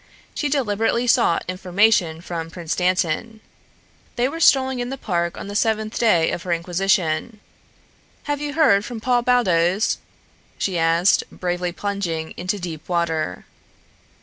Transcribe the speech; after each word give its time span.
She 0.33 0.49
deliberately 0.49 1.05
sought 1.05 1.45
information 1.47 2.21
from 2.21 2.49
Prince 2.49 2.75
Dantan. 2.75 3.39
They 4.15 4.27
were 4.27 4.39
strolling 4.39 4.79
in 4.79 4.89
the 4.89 4.97
park 4.97 5.37
on 5.37 5.45
the 5.47 5.55
seventh 5.55 5.99
day 5.99 6.31
of 6.31 6.41
her 6.41 6.51
inquisition. 6.51 7.39
"Have 8.23 8.41
you 8.41 8.53
heard 8.53 8.83
from 8.83 8.99
Paul 8.99 9.21
Baldos?" 9.21 9.99
she 10.57 10.75
asked, 10.79 11.21
bravely 11.31 11.71
plunging 11.71 12.31
into 12.31 12.57
deep 12.57 12.89
water. 12.89 13.45